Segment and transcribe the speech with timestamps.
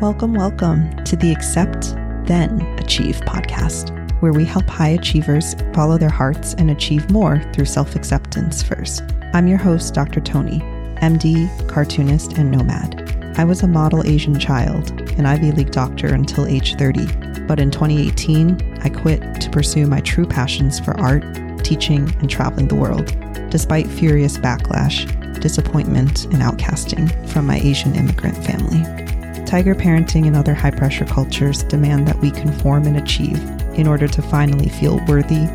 [0.00, 3.90] Welcome, welcome to the Accept, Then Achieve podcast,
[4.22, 9.02] where we help high achievers follow their hearts and achieve more through self acceptance first.
[9.34, 10.20] I'm your host, Dr.
[10.20, 10.60] Tooni,
[11.00, 13.34] MD, cartoonist, and nomad.
[13.38, 14.88] I was a model Asian child,
[15.18, 20.00] an Ivy League doctor until age 30, but in 2018, I quit to pursue my
[20.02, 21.24] true passions for art,
[21.64, 23.06] teaching, and traveling the world,
[23.50, 25.10] despite furious backlash,
[25.40, 29.08] disappointment, and outcasting from my Asian immigrant family.
[29.48, 33.42] Tiger parenting and other high pressure cultures demand that we conform and achieve
[33.78, 35.46] in order to finally feel worthy,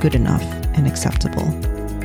[0.00, 0.42] good enough,
[0.74, 1.44] and acceptable.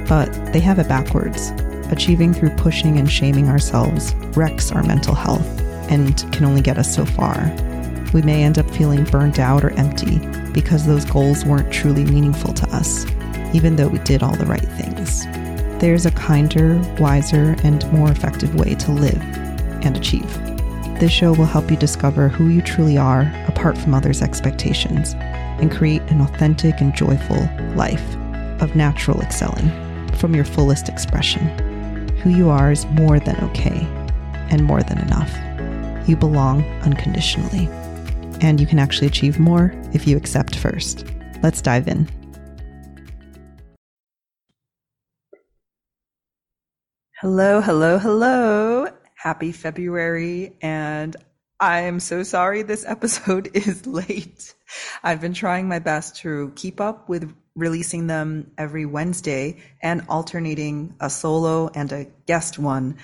[0.09, 1.51] But they have it backwards.
[1.89, 5.47] Achieving through pushing and shaming ourselves wrecks our mental health
[5.89, 7.49] and can only get us so far.
[8.13, 10.19] We may end up feeling burnt out or empty
[10.51, 13.05] because those goals weren't truly meaningful to us,
[13.53, 15.25] even though we did all the right things.
[15.79, 19.21] There's a kinder, wiser, and more effective way to live
[19.85, 20.46] and achieve.
[20.99, 25.71] This show will help you discover who you truly are apart from others' expectations and
[25.71, 28.15] create an authentic and joyful life
[28.59, 29.69] of natural excelling
[30.15, 31.47] from your fullest expression.
[32.17, 33.85] Who you are is more than okay
[34.49, 35.31] and more than enough.
[36.09, 37.67] You belong unconditionally.
[38.41, 41.05] And you can actually achieve more if you accept first.
[41.43, 42.07] Let's dive in.
[47.21, 48.96] Hello, hello, hello.
[49.17, 50.55] Happy February.
[50.61, 51.15] And
[51.59, 54.53] I am so sorry this episode is late.
[55.03, 60.95] I've been trying my best to keep up with releasing them every Wednesday and alternating
[60.99, 62.97] a solo and a guest one.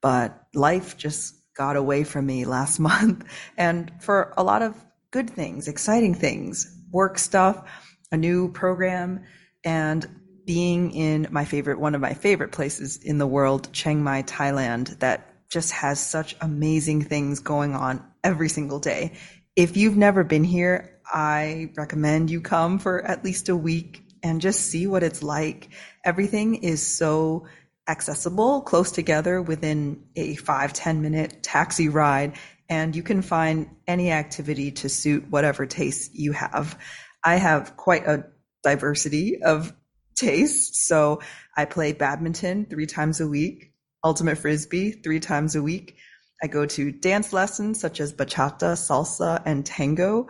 [0.00, 3.24] But life just got away from me last month.
[3.58, 4.74] And for a lot of
[5.10, 7.70] good things, exciting things, work stuff,
[8.10, 9.24] a new program,
[9.64, 10.06] and
[10.46, 14.98] being in my favorite, one of my favorite places in the world, Chiang Mai, Thailand,
[15.00, 19.12] that just has such amazing things going on every single day.
[19.56, 24.40] If you've never been here, I recommend you come for at least a week and
[24.40, 25.70] just see what it's like.
[26.04, 27.46] Everything is so
[27.88, 32.36] accessible, close together within a five ten minute taxi ride,
[32.68, 36.78] and you can find any activity to suit whatever taste you have.
[37.24, 38.26] I have quite a
[38.62, 39.72] diversity of
[40.14, 40.86] tastes.
[40.86, 41.20] So
[41.56, 43.72] I play badminton three times a week
[44.08, 45.98] ultimate frisbee three times a week.
[46.42, 50.28] I go to dance lessons such as bachata, salsa, and tango,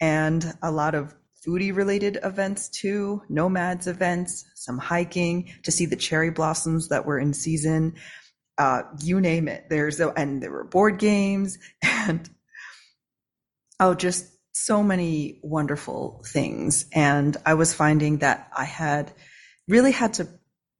[0.00, 1.14] and a lot of
[1.46, 7.20] foodie related events too, nomads events, some hiking to see the cherry blossoms that were
[7.20, 7.94] in season.
[8.58, 9.66] Uh, you name it.
[9.70, 12.28] There's a, and there were board games and
[13.78, 16.86] oh, just so many wonderful things.
[16.92, 19.12] And I was finding that I had
[19.68, 20.26] really had to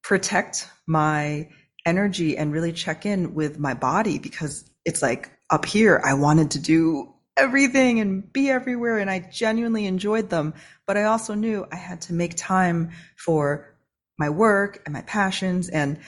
[0.03, 1.49] protect my
[1.85, 6.53] energy and really check in with my body because it's like up here, I wanted
[6.53, 10.55] to do everything and be everywhere and I genuinely enjoyed them.
[10.87, 13.75] But I also knew I had to make time for
[14.19, 15.69] my work and my passions.
[15.69, 15.99] And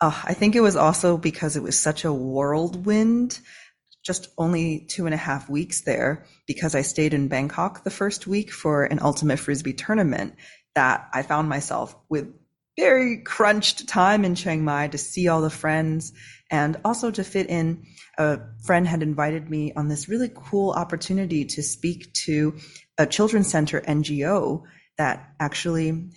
[0.00, 3.38] uh, I think it was also because it was such a whirlwind,
[4.04, 8.26] just only two and a half weeks there, because I stayed in Bangkok the first
[8.26, 10.34] week for an ultimate frisbee tournament
[10.74, 12.34] that I found myself with
[12.78, 16.12] very crunched time in Chiang Mai to see all the friends
[16.50, 17.84] and also to fit in.
[18.18, 22.56] A friend had invited me on this really cool opportunity to speak to
[22.98, 24.62] a children's center NGO
[24.98, 26.10] that actually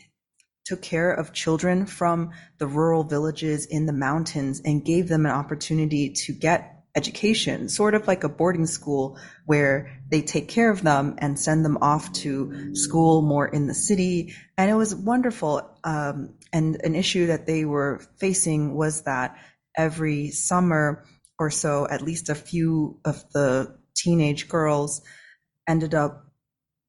[0.66, 5.32] took care of children from the rural villages in the mountains and gave them an
[5.32, 10.82] opportunity to get education, sort of like a boarding school where they take care of
[10.82, 14.34] them and send them off to school more in the city.
[14.58, 15.70] And it was wonderful.
[15.84, 19.38] Um, and an issue that they were facing was that
[19.78, 21.06] every summer
[21.38, 25.02] or so, at least a few of the teenage girls
[25.68, 26.26] ended up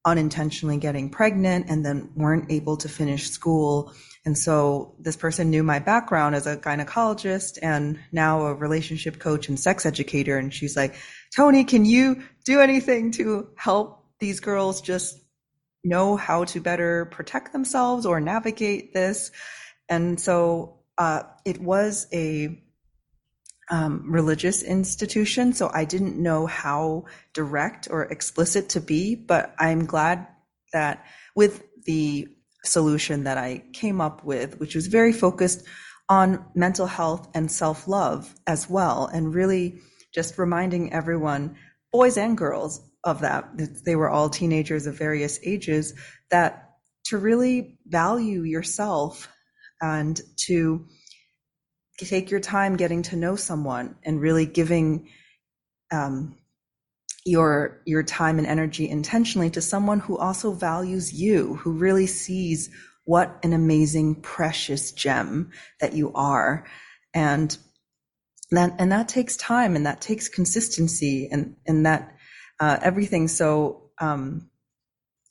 [0.05, 3.93] unintentionally getting pregnant and then weren't able to finish school.
[4.27, 9.47] And so this person knew my background as a gynecologist and now a relationship coach
[9.47, 10.37] and sex educator.
[10.37, 10.95] And she's like,
[11.33, 15.17] Tony, can you do anything to help these girls just
[15.81, 19.31] know how to better protect themselves or navigate this?
[19.87, 22.61] And so uh, it was a
[23.71, 29.85] um, religious institution, so I didn't know how direct or explicit to be, but I'm
[29.85, 30.27] glad
[30.73, 32.27] that with the
[32.67, 35.63] solution that I came up with, which was very focused
[36.09, 39.79] on mental health and self love as well, and really
[40.13, 41.55] just reminding everyone,
[41.91, 43.49] boys and girls, of that.
[43.85, 45.93] They were all teenagers of various ages,
[46.29, 46.71] that
[47.05, 49.29] to really value yourself
[49.81, 50.85] and to
[51.97, 55.07] take your time getting to know someone and really giving
[55.91, 56.35] um,
[57.27, 62.69] your your time and energy intentionally to someone who also values you, who really sees
[63.03, 66.65] what an amazing precious gem that you are.
[67.13, 67.57] And
[68.51, 72.15] that and that takes time and that takes consistency and and that
[72.59, 73.27] uh, everything.
[73.27, 74.49] So um,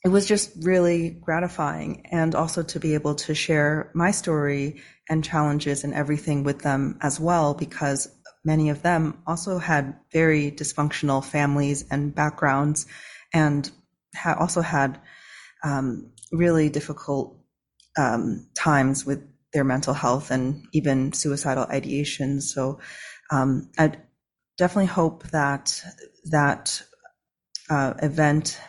[0.04, 5.25] it was just really gratifying, and also to be able to share my story and
[5.25, 8.08] challenges and everything with them as well, because
[8.46, 12.87] many of them also had very dysfunctional families and backgrounds,
[13.34, 13.70] and
[14.14, 15.00] ha- also had
[15.64, 17.37] um, really difficult
[17.98, 19.20] um, times with
[19.52, 22.40] their mental health and even suicidal ideation.
[22.40, 22.78] So
[23.31, 23.93] um, I
[24.56, 25.82] definitely hope that
[26.31, 26.82] that
[27.69, 28.60] uh, event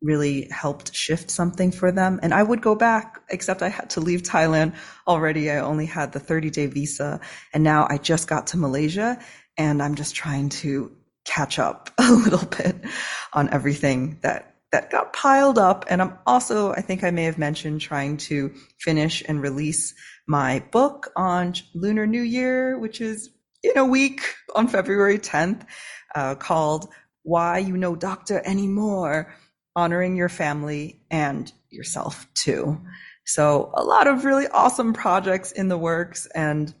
[0.00, 2.20] really helped shift something for them.
[2.22, 4.74] And I would go back, except I had to leave Thailand
[5.06, 5.50] already.
[5.50, 7.20] I only had the 30 day visa.
[7.52, 9.18] And now I just got to Malaysia
[9.56, 10.92] and I'm just trying to
[11.24, 12.76] catch up a little bit
[13.32, 15.86] on everything that that got piled up.
[15.88, 19.94] And I'm also, I think I may have mentioned trying to finish and release
[20.26, 23.30] my book on Lunar New Year, which is
[23.62, 25.62] in a week on February 10th,
[26.14, 26.88] uh, called
[27.22, 29.34] Why You Know Doctor Anymore,
[29.78, 32.80] honoring your family and yourself too.
[33.24, 36.74] So a lot of really awesome projects in the works and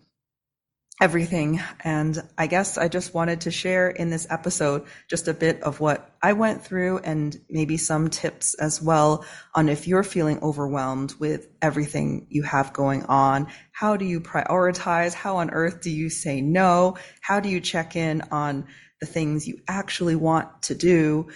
[1.00, 1.60] everything.
[1.84, 5.78] And I guess I just wanted to share in this episode just a bit of
[5.78, 9.24] what I went through and maybe some tips as well
[9.54, 13.46] on if you're feeling overwhelmed with everything you have going on.
[13.70, 15.14] How do you prioritize?
[15.14, 16.96] How on earth do you say no?
[17.20, 18.66] How do you check in on
[19.00, 21.28] the things you actually want to do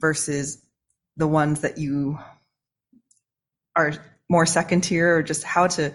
[0.00, 0.60] versus
[1.18, 2.18] the ones that you
[3.76, 3.92] are
[4.30, 5.92] more second tier or just how to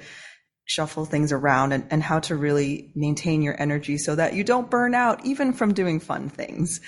[0.65, 4.69] shuffle things around and, and how to really maintain your energy so that you don't
[4.69, 6.79] burn out even from doing fun things.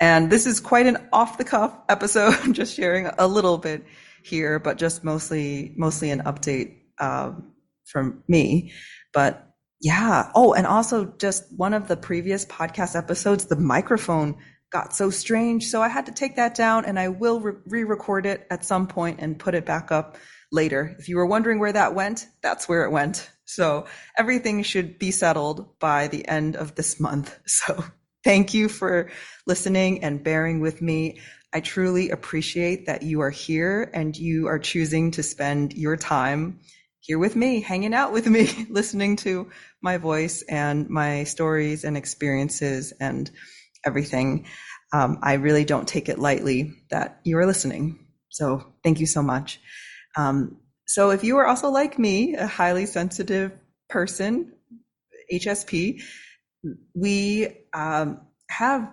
[0.00, 3.84] And this is quite an off the cuff episode, just sharing a little bit
[4.22, 7.52] here, but just mostly, mostly an update, um,
[7.84, 8.72] from me.
[9.12, 10.30] But yeah.
[10.34, 14.36] Oh, and also just one of the previous podcast episodes, the microphone
[14.74, 15.68] got so strange.
[15.68, 18.88] So I had to take that down and I will re record it at some
[18.88, 20.16] point and put it back up
[20.50, 20.96] later.
[20.98, 23.30] If you were wondering where that went, that's where it went.
[23.44, 23.86] So
[24.18, 27.38] everything should be settled by the end of this month.
[27.46, 27.84] So
[28.24, 29.10] thank you for
[29.46, 31.20] listening and bearing with me.
[31.52, 36.58] I truly appreciate that you are here and you are choosing to spend your time
[36.98, 39.50] here with me, hanging out with me, listening to
[39.82, 43.30] my voice and my stories and experiences and
[43.84, 44.46] everything.
[44.92, 48.06] Um, I really don't take it lightly that you are listening.
[48.28, 49.60] So thank you so much.
[50.16, 53.52] Um, so if you are also like me, a highly sensitive
[53.88, 54.52] person,
[55.32, 56.02] HSP,
[56.94, 58.20] we um,
[58.50, 58.90] have,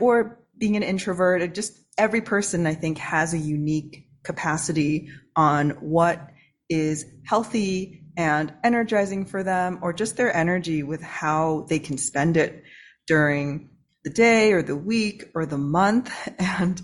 [0.00, 6.30] or being an introvert, just every person I think has a unique capacity on what
[6.68, 12.36] is healthy and energizing for them, or just their energy with how they can spend
[12.36, 12.62] it
[13.06, 13.70] during
[14.04, 16.12] the day or the week or the month.
[16.38, 16.80] And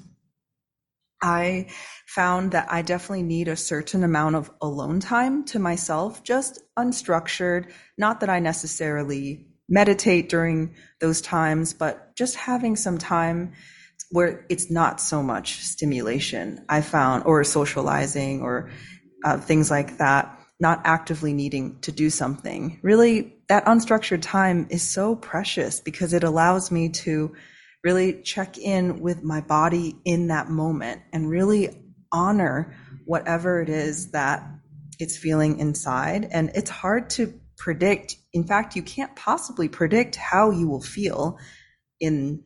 [1.20, 1.66] I
[2.06, 7.72] found that I definitely need a certain amount of alone time to myself, just unstructured.
[7.96, 13.52] Not that I necessarily meditate during those times, but just having some time
[14.10, 18.70] where it's not so much stimulation I found or socializing or
[19.24, 22.78] uh, things like that, not actively needing to do something.
[22.82, 27.34] Really, that unstructured time is so precious because it allows me to
[27.84, 31.70] really check in with my body in that moment and really
[32.12, 32.74] honor
[33.04, 34.44] whatever it is that
[34.98, 36.28] it's feeling inside.
[36.30, 38.16] And it's hard to predict.
[38.32, 41.38] In fact, you can't possibly predict how you will feel
[42.00, 42.42] in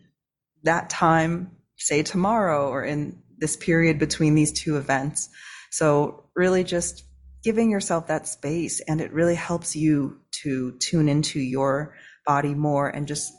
[0.65, 5.29] that time, say tomorrow or in this period between these two events.
[5.71, 7.05] So really just
[7.43, 11.95] giving yourself that space and it really helps you to tune into your
[12.27, 13.33] body more and just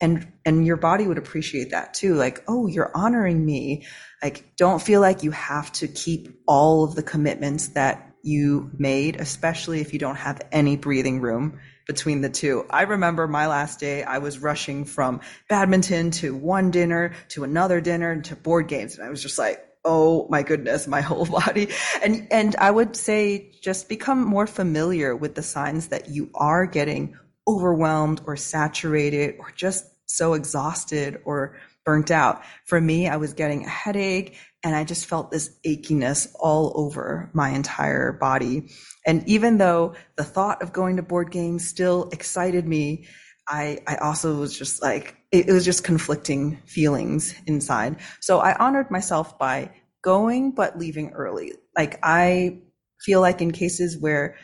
[0.00, 2.14] and and your body would appreciate that too.
[2.14, 3.86] Like oh you're honoring me.
[4.22, 9.16] Like don't feel like you have to keep all of the commitments that you made
[9.16, 12.64] especially if you don't have any breathing room between the two.
[12.70, 17.80] I remember my last day i was rushing from badminton to one dinner to another
[17.80, 21.68] dinner to board games and i was just like oh my goodness my whole body
[22.02, 26.66] and and i would say just become more familiar with the signs that you are
[26.66, 27.16] getting
[27.48, 32.42] overwhelmed or saturated or just so exhausted or burnt out.
[32.64, 37.30] For me, I was getting a headache and I just felt this achiness all over
[37.32, 38.68] my entire body.
[39.04, 43.06] And even though the thought of going to board games still excited me,
[43.48, 47.96] I, I also was just like, it, it was just conflicting feelings inside.
[48.20, 49.70] So I honored myself by
[50.02, 51.54] going, but leaving early.
[51.76, 52.58] Like I
[53.00, 54.36] feel like in cases where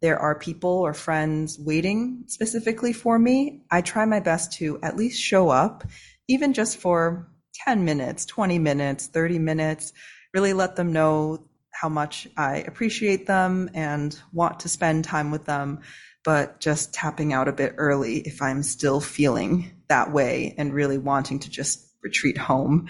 [0.00, 4.96] there are people or friends waiting specifically for me, I try my best to at
[4.96, 5.84] least show up,
[6.28, 7.28] even just for
[7.64, 9.92] 10 minutes, 20 minutes, 30 minutes,
[10.32, 15.46] really let them know how much I appreciate them and want to spend time with
[15.46, 15.80] them,
[16.24, 20.98] but just tapping out a bit early if I'm still feeling that way and really
[20.98, 22.88] wanting to just retreat home.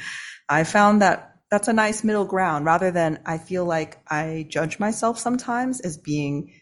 [0.49, 4.79] I found that that's a nice middle ground rather than I feel like I judge
[4.79, 6.53] myself sometimes as being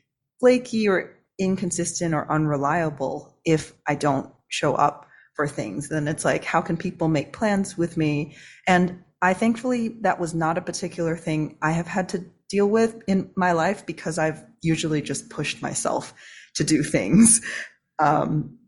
[0.40, 5.88] flaky or inconsistent or unreliable if I don't show up for things.
[5.88, 8.36] Then it's like, how can people make plans with me?
[8.66, 13.02] And I thankfully, that was not a particular thing I have had to deal with
[13.08, 16.14] in my life because I've usually just pushed myself
[16.54, 17.40] to do things
[17.98, 18.58] um,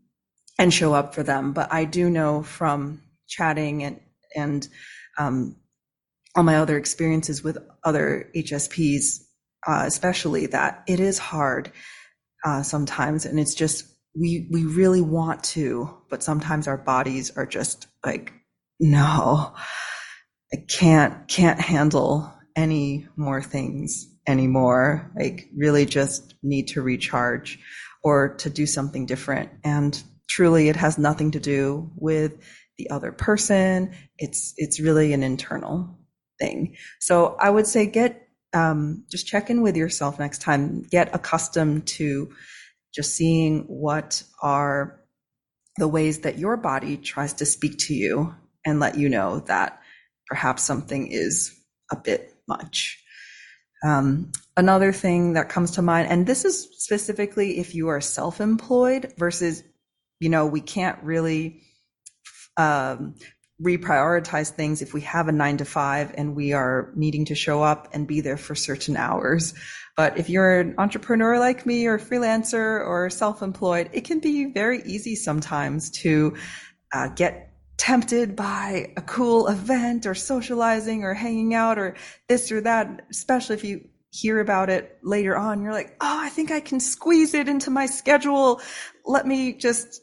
[0.59, 1.53] and show up for them.
[1.53, 3.99] But I do know from chatting and,
[4.35, 4.67] and
[5.17, 5.55] um,
[6.35, 9.21] all my other experiences with other HSPs,
[9.67, 11.71] uh, especially that it is hard
[12.45, 13.85] uh, sometimes, and it's just
[14.15, 18.33] we we really want to, but sometimes our bodies are just like,
[18.79, 19.53] no,
[20.53, 25.11] I can't can't handle any more things anymore.
[25.17, 27.59] Like really just need to recharge
[28.03, 29.49] or to do something different.
[29.63, 32.33] And truly it has nothing to do with
[32.77, 33.91] the other person.
[34.17, 35.97] It's it's really an internal
[36.39, 36.75] thing.
[36.99, 40.83] So I would say get um, just check in with yourself next time.
[40.83, 42.29] Get accustomed to
[42.93, 44.99] just seeing what are
[45.77, 48.33] the ways that your body tries to speak to you
[48.65, 49.81] and let you know that
[50.27, 51.55] perhaps something is
[51.91, 53.03] a bit much.
[53.83, 58.41] Um, another thing that comes to mind, and this is specifically if you are self
[58.41, 59.63] employed versus,
[60.19, 61.61] you know, we can't really
[62.57, 63.15] um,
[63.61, 67.61] reprioritize things if we have a nine to five and we are needing to show
[67.61, 69.53] up and be there for certain hours.
[69.97, 74.81] But if you're an entrepreneur like me or freelancer or self-employed, it can be very
[74.83, 76.37] easy sometimes to
[76.93, 81.95] uh, get tempted by a cool event or socializing or hanging out or
[82.27, 85.61] this or that, especially if you hear about it later on.
[85.61, 88.61] You're like, oh, I think I can squeeze it into my schedule.
[89.05, 90.01] Let me just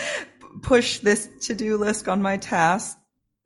[0.62, 2.96] push this to-do list on my task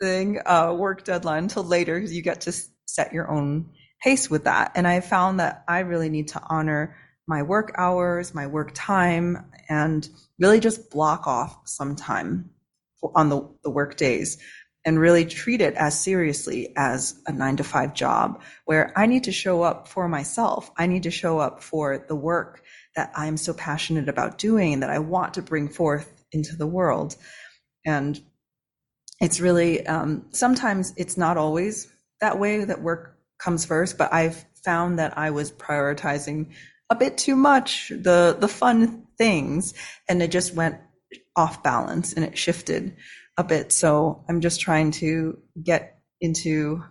[0.01, 2.53] thing, uh, work deadline until later because you get to
[2.87, 3.71] set your own
[4.03, 4.73] pace with that.
[4.75, 6.97] And I found that I really need to honor
[7.27, 10.09] my work hours, my work time, and
[10.39, 12.51] really just block off some time
[13.15, 14.39] on the, the work days
[14.87, 19.25] and really treat it as seriously as a nine to five job where I need
[19.25, 20.71] to show up for myself.
[20.79, 22.63] I need to show up for the work
[22.95, 27.17] that I'm so passionate about doing that I want to bring forth into the world.
[27.85, 28.19] And
[29.21, 31.89] it's really, um, sometimes it's not always
[32.21, 36.53] that way that work comes first, but I've found that I was prioritizing
[36.91, 39.75] a bit too much the the fun things
[40.09, 40.77] and it just went
[41.35, 42.97] off balance and it shifted
[43.37, 46.83] a bit so i'm just trying to get into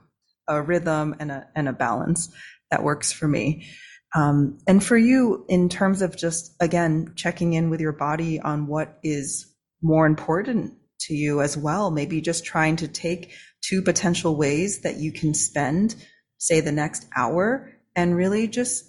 [0.48, 2.34] a rhythm and a and a balance
[2.72, 3.68] that works for me
[4.16, 8.68] um, and for you in terms of just again checking in with your body on
[8.68, 11.92] what is more important to you as well.
[11.92, 15.96] Maybe just trying to take two potential ways that you can spend,
[16.38, 18.86] say, the next hour and really just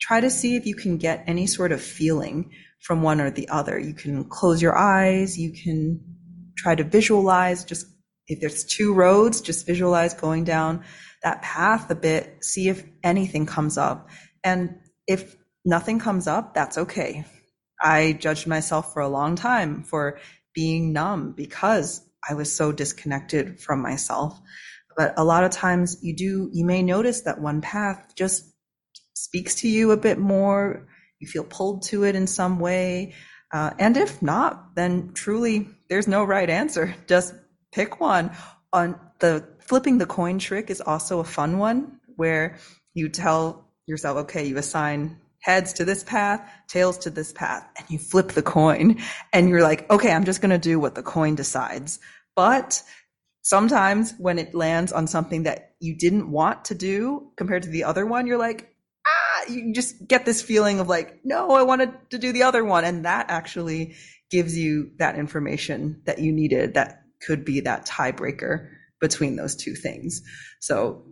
[0.00, 3.48] try to see if you can get any sort of feeling from one or the
[3.48, 3.78] other.
[3.78, 6.15] You can close your eyes, you can
[6.56, 7.86] try to visualize just
[8.28, 10.84] if there's two roads, just visualize going down
[11.22, 14.08] that path a bit, see if anything comes up.
[14.42, 17.24] And if nothing comes up, that's okay.
[17.80, 20.18] I judged myself for a long time for
[20.54, 24.40] being numb because I was so disconnected from myself.
[24.96, 28.44] But a lot of times you do, you may notice that one path just
[29.14, 30.88] speaks to you a bit more.
[31.20, 33.14] You feel pulled to it in some way.
[33.52, 36.94] Uh, and if not, then truly there's no right answer.
[37.06, 37.34] Just
[37.72, 38.30] pick one.
[38.72, 42.58] On the flipping the coin trick is also a fun one where
[42.94, 47.88] you tell yourself, okay, you assign heads to this path, tails to this path, and
[47.88, 48.98] you flip the coin
[49.32, 52.00] and you're like, okay, I'm just going to do what the coin decides.
[52.34, 52.82] But
[53.42, 57.84] sometimes when it lands on something that you didn't want to do compared to the
[57.84, 58.74] other one, you're like,
[59.48, 62.84] you just get this feeling of like, no, I wanted to do the other one.
[62.84, 63.94] And that actually
[64.30, 68.68] gives you that information that you needed that could be that tiebreaker
[69.00, 70.22] between those two things.
[70.60, 71.04] So,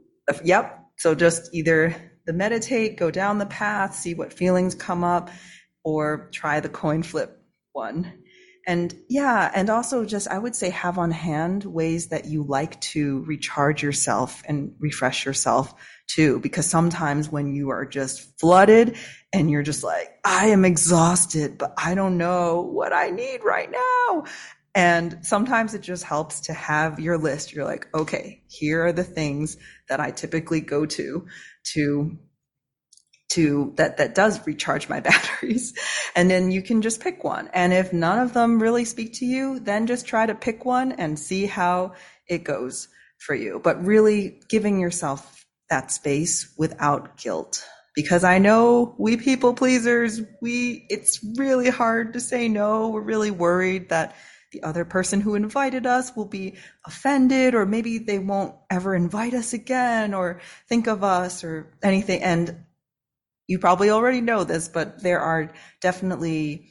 [0.42, 0.80] yep.
[0.96, 1.94] So just either
[2.26, 5.30] the meditate, go down the path, see what feelings come up,
[5.84, 8.23] or try the coin flip one.
[8.66, 12.80] And yeah, and also just, I would say, have on hand ways that you like
[12.80, 15.74] to recharge yourself and refresh yourself
[16.06, 16.40] too.
[16.40, 18.96] Because sometimes when you are just flooded
[19.32, 23.70] and you're just like, I am exhausted, but I don't know what I need right
[23.70, 24.24] now.
[24.74, 27.52] And sometimes it just helps to have your list.
[27.52, 29.56] You're like, okay, here are the things
[29.88, 31.26] that I typically go to
[31.74, 32.18] to
[33.34, 35.74] to that that does recharge my batteries.
[36.16, 37.48] And then you can just pick one.
[37.52, 40.92] And if none of them really speak to you then just try to pick one
[40.92, 41.94] and see how
[42.28, 42.88] it goes
[43.18, 43.60] for you.
[43.62, 47.64] But really giving yourself that space without guilt.
[47.94, 52.88] Because I know we people pleasers we it's really hard to say no.
[52.88, 54.16] We're really worried that
[54.52, 56.54] the other person who invited us will be
[56.86, 62.22] offended or maybe they won't ever invite us again or think of us or anything.
[62.22, 62.64] And
[63.46, 66.68] you probably already know this, but there are definitely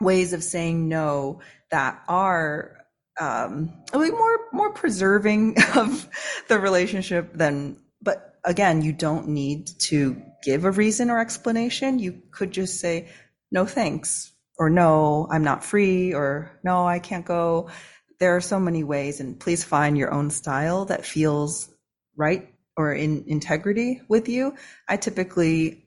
[0.00, 1.40] ways of saying no
[1.70, 2.76] that are
[3.18, 6.08] um, more more preserving of
[6.48, 7.82] the relationship than.
[8.02, 11.98] But again, you don't need to give a reason or explanation.
[11.98, 13.08] You could just say
[13.50, 17.70] no, thanks, or no, I'm not free, or no, I can't go.
[18.18, 21.68] There are so many ways, and please find your own style that feels
[22.16, 24.54] right or in integrity with you.
[24.88, 25.86] I typically,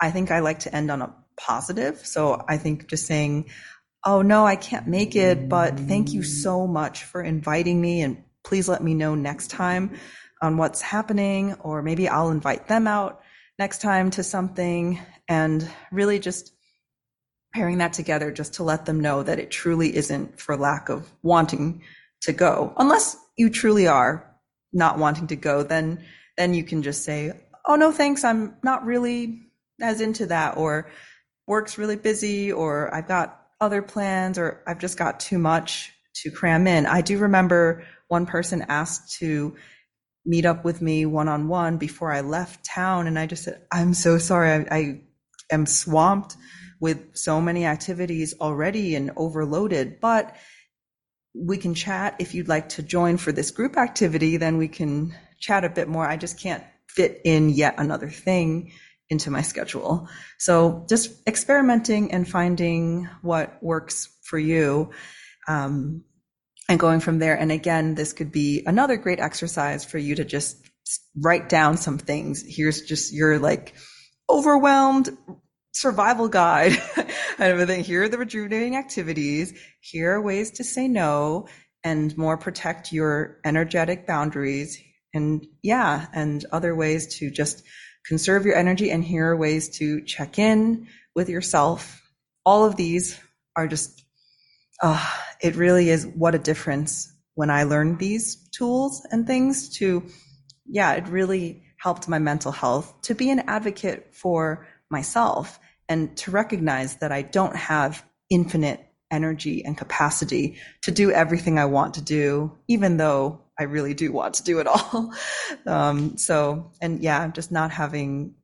[0.00, 2.04] I think I like to end on a positive.
[2.04, 3.50] So I think just saying,
[4.06, 8.02] Oh no, I can't make it, but thank you so much for inviting me.
[8.02, 9.96] And please let me know next time
[10.42, 13.22] on what's happening, or maybe I'll invite them out
[13.58, 16.52] next time to something and really just
[17.54, 21.10] pairing that together just to let them know that it truly isn't for lack of
[21.22, 21.82] wanting
[22.22, 22.74] to go.
[22.76, 24.30] Unless you truly are
[24.72, 26.04] not wanting to go, then
[26.36, 27.32] then you can just say,
[27.66, 28.24] "Oh no, thanks.
[28.24, 29.42] I'm not really
[29.80, 30.90] as into that," or
[31.46, 36.30] "Work's really busy," or "I've got other plans," or "I've just got too much to
[36.30, 39.56] cram in." I do remember one person asked to
[40.26, 43.62] meet up with me one on one before I left town, and I just said,
[43.70, 44.50] "I'm so sorry.
[44.50, 45.00] I, I
[45.50, 46.36] am swamped
[46.80, 50.34] with so many activities already and overloaded, but."
[51.36, 55.12] we can chat if you'd like to join for this group activity then we can
[55.44, 56.08] chat a bit more.
[56.08, 58.72] I just can't fit in yet another thing
[59.10, 60.08] into my schedule.
[60.38, 64.90] So just experimenting and finding what works for you.
[65.46, 66.04] Um,
[66.68, 67.38] and going from there.
[67.38, 70.56] And again, this could be another great exercise for you to just
[71.14, 72.42] write down some things.
[72.46, 73.74] Here's just your like
[74.30, 75.16] overwhelmed
[75.72, 77.84] survival guide and everything.
[77.84, 79.52] Here are the rejuvenating activities.
[79.80, 81.48] Here are ways to say no
[81.82, 84.82] and more protect your energetic boundaries
[85.14, 87.62] and yeah, and other ways to just
[88.04, 88.90] conserve your energy.
[88.90, 92.02] And here are ways to check in with yourself.
[92.44, 93.18] All of these
[93.56, 94.04] are just,
[94.82, 95.04] uh,
[95.40, 100.04] it really is what a difference when I learned these tools and things to,
[100.66, 106.30] yeah, it really helped my mental health to be an advocate for myself and to
[106.30, 112.00] recognize that I don't have infinite energy and capacity to do everything I want to
[112.00, 115.12] do, even though I really do want to do it all.
[115.66, 118.34] um, so, and yeah, just not having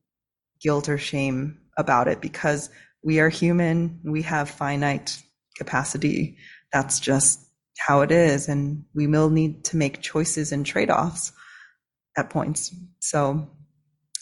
[0.61, 2.71] guilt or shame about it because
[3.03, 4.01] we are human.
[4.05, 5.21] We have finite
[5.57, 6.39] capacity.
[6.73, 7.41] That's just
[7.79, 8.49] how it is.
[8.49, 11.33] And we will need to make choices and trade offs
[12.17, 12.75] at points.
[13.01, 13.49] So,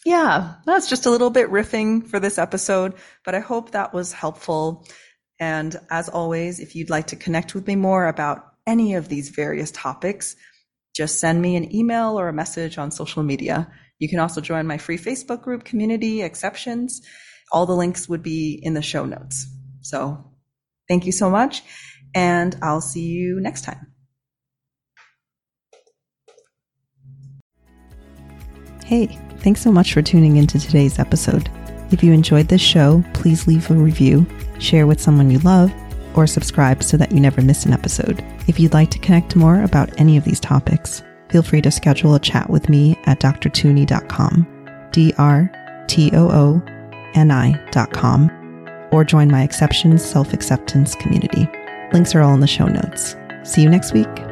[0.05, 4.13] yeah, that's just a little bit riffing for this episode, but I hope that was
[4.13, 4.87] helpful.
[5.41, 9.31] And as always, if you'd like to connect with me more about any of these
[9.31, 10.37] various topics,
[10.95, 13.71] just send me an email or a message on social media.
[13.99, 17.01] You can also join my free Facebook group, Community Acceptsians.
[17.53, 19.47] All the links would be in the show notes.
[19.81, 20.33] So
[20.89, 21.63] thank you so much,
[22.15, 23.93] and I'll see you next time.
[28.85, 29.07] Hey,
[29.39, 31.51] thanks so much for tuning into today's episode.
[31.91, 34.27] If you enjoyed this show, please leave a review,
[34.59, 35.73] share with someone you love,
[36.19, 38.25] or subscribe so that you never miss an episode.
[38.49, 42.17] If you'd like to connect more about any of these topics, feel free to schedule
[42.17, 45.51] a chat with me at drtooni.com, D R
[45.87, 46.63] T O O
[47.15, 48.31] N I.com,
[48.91, 51.49] or join my Acceptsians Self Acceptance community.
[51.93, 53.15] Links are all in the show notes.
[53.45, 54.28] See you next week.